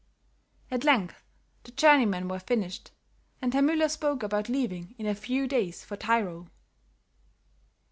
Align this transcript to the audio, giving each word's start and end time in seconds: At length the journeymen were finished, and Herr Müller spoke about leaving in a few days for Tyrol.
At 0.71 0.83
length 0.83 1.21
the 1.61 1.69
journeymen 1.71 2.27
were 2.27 2.39
finished, 2.39 2.89
and 3.39 3.53
Herr 3.53 3.61
Müller 3.61 3.87
spoke 3.87 4.23
about 4.23 4.49
leaving 4.49 4.95
in 4.97 5.05
a 5.05 5.13
few 5.13 5.45
days 5.47 5.85
for 5.85 5.95
Tyrol. 5.95 6.47